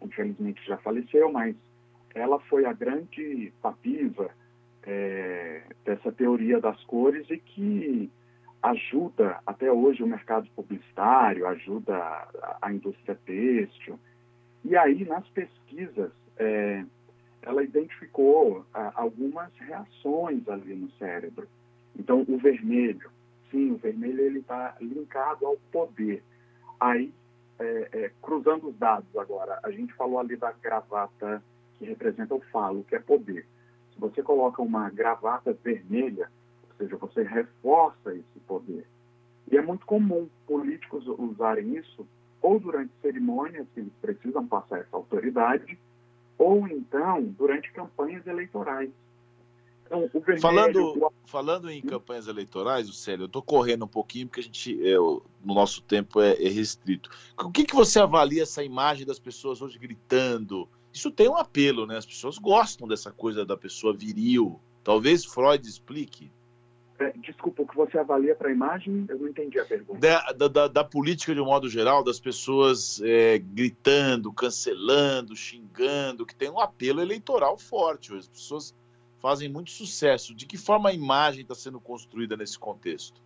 infelizmente 0.00 0.64
já 0.66 0.76
faleceu, 0.78 1.32
mas 1.32 1.56
ela 2.14 2.38
foi 2.40 2.64
a 2.66 2.72
grande 2.72 3.52
papiva 3.60 4.30
é, 4.86 5.62
dessa 5.84 6.12
teoria 6.12 6.60
das 6.60 6.82
cores 6.84 7.28
e 7.30 7.38
que 7.38 8.10
ajuda 8.62 9.40
até 9.46 9.70
hoje 9.70 10.02
o 10.02 10.06
mercado 10.06 10.48
publicitário, 10.56 11.46
ajuda 11.46 11.96
a, 11.96 12.58
a 12.62 12.72
indústria 12.72 13.18
têxtil, 13.26 13.98
e 14.64 14.74
aí, 14.76 15.04
nas 15.04 15.28
pesquisas, 15.28 16.10
é, 16.38 16.84
ela 17.42 17.62
identificou 17.62 18.64
a, 18.72 18.92
algumas 19.02 19.52
reações 19.58 20.48
ali 20.48 20.74
no 20.74 20.90
cérebro. 20.92 21.46
Então, 21.98 22.24
o 22.26 22.38
vermelho, 22.38 23.10
sim, 23.50 23.72
o 23.72 23.76
vermelho 23.76 24.22
ele 24.22 24.38
está 24.38 24.74
linkado 24.80 25.44
ao 25.44 25.56
poder. 25.70 26.22
Aí, 26.80 27.12
é, 27.58 27.88
é, 27.92 28.10
cruzando 28.22 28.68
os 28.68 28.76
dados 28.76 29.14
agora, 29.16 29.60
a 29.62 29.70
gente 29.70 29.92
falou 29.92 30.18
ali 30.18 30.34
da 30.34 30.50
gravata 30.52 31.42
que 31.78 31.84
representa 31.84 32.34
o 32.34 32.40
falo, 32.50 32.84
que 32.84 32.96
é 32.96 32.98
poder. 32.98 33.46
Se 33.94 34.00
você 34.00 34.22
coloca 34.22 34.60
uma 34.60 34.90
gravata 34.90 35.56
vermelha, 35.62 36.30
ou 36.68 36.76
seja, 36.76 36.96
você 36.96 37.22
reforça 37.22 38.12
esse 38.12 38.40
poder. 38.46 38.86
E 39.50 39.56
é 39.56 39.62
muito 39.62 39.86
comum 39.86 40.28
políticos 40.46 41.06
usarem 41.06 41.76
isso 41.76 42.06
ou 42.44 42.60
durante 42.60 42.92
cerimônias 43.00 43.66
que 43.72 43.80
eles 43.80 43.92
precisam 44.02 44.46
passar 44.46 44.80
essa 44.80 44.94
autoridade, 44.94 45.78
ou 46.36 46.68
então 46.68 47.22
durante 47.38 47.72
campanhas 47.72 48.26
eleitorais. 48.26 48.90
Então, 49.86 50.08
vermelho, 50.12 50.40
falando, 50.40 50.76
o... 50.78 51.12
falando 51.24 51.70
em 51.70 51.80
campanhas 51.80 52.26
eleitorais, 52.26 52.88
o 52.88 52.92
Célio, 52.92 53.24
eu 53.24 53.26
estou 53.26 53.42
correndo 53.42 53.86
um 53.86 53.88
pouquinho 53.88 54.26
porque 54.26 54.40
a 54.40 54.42
gente, 54.42 54.78
é, 54.86 54.96
no 54.96 55.54
nosso 55.54 55.82
tempo 55.82 56.20
é, 56.20 56.32
é, 56.34 56.48
restrito. 56.48 57.08
O 57.38 57.50
que, 57.50 57.64
que 57.64 57.74
você 57.74 57.98
avalia 57.98 58.42
essa 58.42 58.62
imagem 58.62 59.06
das 59.06 59.18
pessoas 59.18 59.62
hoje 59.62 59.78
gritando? 59.78 60.68
Isso 60.94 61.10
tem 61.10 61.28
um 61.28 61.36
apelo, 61.36 61.86
né? 61.86 61.98
As 61.98 62.06
pessoas 62.06 62.38
gostam 62.38 62.86
dessa 62.86 63.10
coisa 63.10 63.44
da 63.44 63.56
pessoa 63.56 63.92
viril. 63.92 64.60
Talvez 64.84 65.24
Freud 65.24 65.68
explique. 65.68 66.30
É, 67.00 67.10
desculpa, 67.16 67.62
o 67.62 67.66
que 67.66 67.74
você 67.74 67.98
avalia 67.98 68.36
para 68.36 68.48
a 68.48 68.52
imagem? 68.52 69.04
Eu 69.08 69.18
não 69.18 69.26
entendi 69.26 69.58
a 69.58 69.64
pergunta. 69.64 69.98
Da, 69.98 70.48
da, 70.48 70.68
da, 70.68 70.84
política 70.84 71.34
de 71.34 71.40
um 71.40 71.46
modo 71.46 71.68
geral, 71.68 72.04
das 72.04 72.20
pessoas 72.20 73.02
é, 73.02 73.38
gritando, 73.38 74.32
cancelando, 74.32 75.34
xingando, 75.34 76.24
que 76.24 76.36
tem 76.36 76.48
um 76.48 76.60
apelo 76.60 77.00
eleitoral 77.00 77.58
forte. 77.58 78.14
As 78.14 78.28
pessoas 78.28 78.72
fazem 79.20 79.48
muito 79.48 79.72
sucesso. 79.72 80.32
De 80.32 80.46
que 80.46 80.56
forma 80.56 80.90
a 80.90 80.92
imagem 80.92 81.42
está 81.42 81.56
sendo 81.56 81.80
construída 81.80 82.36
nesse 82.36 82.56
contexto? 82.56 83.20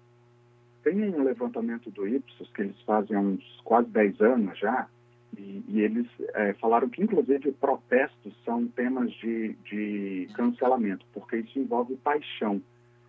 Tem 0.82 0.96
um 1.10 1.22
levantamento 1.22 1.90
do 1.90 2.08
Ipsos 2.08 2.50
que 2.54 2.62
eles 2.62 2.80
fazem 2.86 3.14
há 3.14 3.20
uns 3.20 3.44
quase 3.62 3.88
10 3.90 4.20
anos 4.22 4.58
já, 4.58 4.88
e, 5.36 5.62
e 5.68 5.80
eles 5.80 6.06
é, 6.34 6.52
falaram 6.54 6.88
que, 6.88 7.02
inclusive, 7.02 7.52
protestos 7.52 8.34
são 8.44 8.66
temas 8.68 9.10
de, 9.14 9.54
de 9.64 10.28
cancelamento, 10.34 11.04
porque 11.12 11.36
isso 11.38 11.58
envolve 11.58 11.96
paixão 11.96 12.62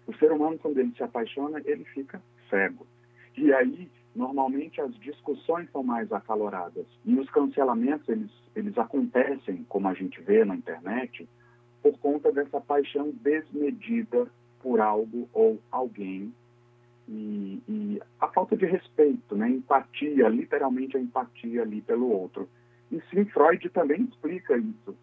O 0.08 0.14
ser 0.16 0.32
humano, 0.32 0.58
quando 0.58 0.78
ele 0.80 0.92
se 0.96 1.04
apaixona, 1.04 1.62
ele 1.66 1.86
fica 1.86 2.22
cego. 2.50 2.86
E 3.38 3.54
aí, 3.54 3.90
normalmente, 4.16 4.82
as 4.82 4.94
discussões 5.00 5.70
são 5.72 5.84
mais 5.84 6.12
acaloradas. 6.12 6.86
E 7.06 7.18
os 7.18 7.30
cancelamentos, 7.30 8.10
eles, 8.10 8.32
eles 8.56 8.78
acontecem, 8.78 9.66
como 9.70 9.88
a 9.88 9.94
gente 9.94 10.20
vê 10.22 10.44
na 10.44 10.56
internet, 10.56 11.28
por 11.82 11.98
conta 12.00 12.32
dessa 12.32 12.60
paixão 12.60 13.12
desmedida 13.22 14.28
por 14.62 14.82
algo 14.82 15.30
ou 15.34 15.60
alguém 15.72 16.34
e, 17.10 17.63
e, 17.68 18.01
a 18.20 18.28
falta 18.28 18.56
de 18.56 18.66
respeito, 18.68 19.36
né? 19.36 19.50
empatia, 19.50 20.30
literalmente 20.30 20.96
a 20.96 21.00
empatia 21.00 21.63
ali 21.63 21.82
pelo 21.82 22.08
outro. 22.08 22.48
E 22.92 23.01
sim, 23.10 23.25
Freud 23.25 23.68
também 23.70 24.04
explica 24.04 24.56
isso. 24.56 24.96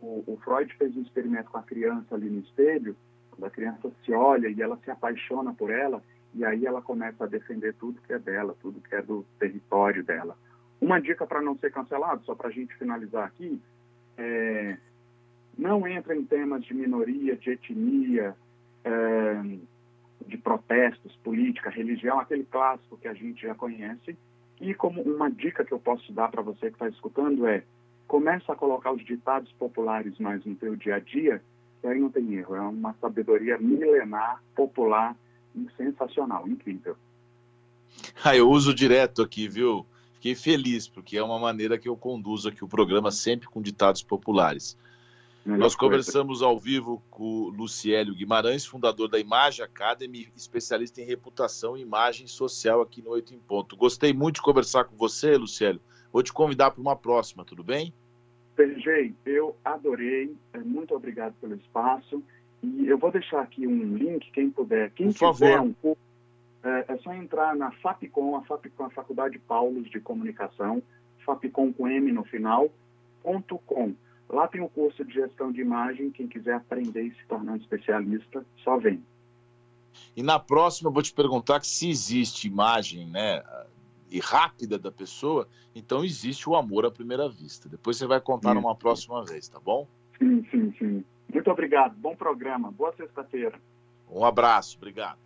O, 0.00 0.22
o, 0.26 0.38
Freud 0.44 0.72
fez 0.76 0.96
um 0.96 1.02
experimento 1.02 1.50
com 1.50 1.58
a 1.58 1.62
criança 1.62 2.14
ali 2.14 2.30
no 2.30 2.40
espelho, 2.40 2.96
quando 3.32 3.44
a 3.44 3.50
criança 3.50 3.90
se 4.04 4.12
olha 4.12 4.48
e 4.48 4.62
ela 4.62 4.78
se 4.84 4.90
apaixona 4.90 5.52
por 5.52 5.70
ela, 5.70 6.00
e 6.32 6.44
aí 6.44 6.64
ela 6.64 6.80
começa 6.80 7.24
a 7.24 7.28
defender 7.28 7.74
tudo 7.74 8.00
que 8.02 8.12
é 8.12 8.18
dela, 8.20 8.54
tudo 8.62 8.80
que 8.80 8.94
é 8.94 9.02
do 9.02 9.24
território 9.40 10.04
dela. 10.04 10.36
Uma 10.80 11.00
dica 11.00 11.26
para 11.26 11.42
não 11.42 11.58
ser 11.58 11.72
cancelado, 11.72 12.24
só 12.24 12.36
para 12.36 12.48
a 12.48 12.52
gente 12.52 12.72
finalizar 12.76 13.26
aqui, 13.26 13.60
é, 14.16 14.76
não 15.56 15.88
entra 15.88 16.14
em 16.14 16.24
temas 16.24 16.64
de 16.64 16.72
minoria, 16.72 17.36
de 17.36 17.50
etnia, 17.50 18.36
é, 18.84 19.58
de 20.26 20.36
protestos, 20.36 21.14
política, 21.22 21.70
religião, 21.70 22.18
aquele 22.18 22.44
clássico 22.44 22.96
que 22.96 23.08
a 23.08 23.14
gente 23.14 23.42
já 23.42 23.54
conhece. 23.54 24.16
E 24.60 24.74
como 24.74 25.02
uma 25.02 25.30
dica 25.30 25.64
que 25.64 25.72
eu 25.72 25.78
posso 25.78 26.12
dar 26.12 26.28
para 26.28 26.42
você 26.42 26.68
que 26.68 26.74
está 26.74 26.88
escutando 26.88 27.46
é 27.46 27.62
começa 28.06 28.52
a 28.52 28.56
colocar 28.56 28.90
os 28.90 29.04
ditados 29.04 29.52
populares 29.52 30.18
mais 30.18 30.44
no 30.44 30.54
teu 30.54 30.74
dia 30.74 30.96
a 30.96 30.98
dia, 30.98 31.42
e 31.84 31.86
aí 31.86 32.00
não 32.00 32.10
tem 32.10 32.34
erro. 32.34 32.56
É 32.56 32.60
uma 32.60 32.94
sabedoria 32.94 33.58
milenar, 33.58 34.42
popular 34.56 35.14
sensacional, 35.76 36.48
incrível. 36.48 36.96
Ah, 38.24 38.36
eu 38.36 38.48
uso 38.48 38.74
direto 38.74 39.22
aqui, 39.22 39.48
viu? 39.48 39.84
Fiquei 40.14 40.34
feliz, 40.34 40.88
porque 40.88 41.16
é 41.16 41.22
uma 41.22 41.38
maneira 41.38 41.78
que 41.78 41.88
eu 41.88 41.96
conduzo 41.96 42.48
aqui 42.48 42.64
o 42.64 42.68
programa 42.68 43.10
sempre 43.10 43.46
com 43.48 43.62
ditados 43.62 44.02
populares. 44.02 44.76
Nós 45.56 45.74
conversamos 45.74 46.42
ao 46.42 46.58
vivo 46.58 47.02
com 47.08 47.24
o 47.24 47.48
Luciélio 47.48 48.14
Guimarães, 48.14 48.66
fundador 48.66 49.08
da 49.08 49.18
Imagem 49.18 49.64
Academy, 49.64 50.28
especialista 50.36 51.00
em 51.00 51.04
reputação 51.04 51.74
e 51.74 51.80
imagem 51.80 52.26
social 52.26 52.82
aqui 52.82 53.00
no 53.00 53.10
Oito 53.10 53.34
em 53.34 53.38
Ponto. 53.38 53.74
Gostei 53.74 54.12
muito 54.12 54.36
de 54.36 54.42
conversar 54.42 54.84
com 54.84 54.94
você, 54.94 55.38
Luciélio. 55.38 55.80
Vou 56.12 56.22
te 56.22 56.34
convidar 56.34 56.72
para 56.72 56.82
uma 56.82 56.94
próxima, 56.94 57.46
tudo 57.46 57.64
bem? 57.64 57.94
PG, 58.56 59.14
eu 59.24 59.56
adorei. 59.64 60.36
É, 60.52 60.58
muito 60.58 60.94
obrigado 60.94 61.32
pelo 61.40 61.54
espaço. 61.54 62.22
E 62.62 62.86
eu 62.86 62.98
vou 62.98 63.10
deixar 63.10 63.40
aqui 63.40 63.66
um 63.66 63.96
link, 63.96 64.30
quem 64.32 64.50
puder. 64.50 64.90
Quem 64.90 65.06
Por 65.06 65.14
quiser 65.14 65.56
favor. 65.56 65.60
um 65.60 65.72
pouco, 65.72 66.00
é, 66.62 66.84
é, 66.88 66.96
só 66.98 67.14
entrar 67.14 67.56
na 67.56 67.70
FAPCOM, 67.70 68.36
a 68.36 68.42
FAPCOM, 68.42 68.84
a 68.84 68.90
Faculdade 68.90 69.38
Paulos 69.38 69.88
de 69.88 69.98
Comunicação, 69.98 70.82
FAPCOM 71.24 71.72
com 71.72 71.88
M 71.88 72.12
no 72.12 72.24
final, 72.24 72.68
ponto 73.22 73.58
com. 73.64 73.94
Lá 74.28 74.46
tem 74.46 74.60
o 74.60 74.68
curso 74.68 75.04
de 75.04 75.14
gestão 75.14 75.50
de 75.50 75.60
imagem. 75.60 76.10
Quem 76.10 76.28
quiser 76.28 76.54
aprender 76.54 77.02
e 77.02 77.10
se 77.12 77.26
tornar 77.26 77.52
um 77.52 77.56
especialista, 77.56 78.44
só 78.62 78.78
vem. 78.78 79.02
E 80.16 80.22
na 80.22 80.38
próxima 80.38 80.90
eu 80.90 80.92
vou 80.92 81.02
te 81.02 81.12
perguntar 81.12 81.64
se 81.64 81.88
existe 81.88 82.46
imagem, 82.46 83.06
né, 83.06 83.42
e 84.10 84.20
rápida 84.20 84.78
da 84.78 84.90
pessoa, 84.90 85.48
então 85.74 86.04
existe 86.04 86.48
o 86.48 86.56
amor 86.56 86.86
à 86.86 86.90
primeira 86.90 87.28
vista. 87.28 87.68
Depois 87.68 87.96
você 87.96 88.06
vai 88.06 88.20
contar 88.20 88.50
sim. 88.50 88.54
numa 88.56 88.74
próxima 88.74 89.24
vez, 89.24 89.48
tá 89.48 89.58
bom? 89.58 89.86
Sim, 90.18 90.44
sim, 90.50 90.74
sim. 90.78 91.04
Muito 91.32 91.50
obrigado. 91.50 91.94
Bom 91.96 92.16
programa. 92.16 92.70
Boa 92.70 92.92
sexta-feira. 92.96 93.58
Um 94.10 94.24
abraço. 94.24 94.76
Obrigado. 94.76 95.18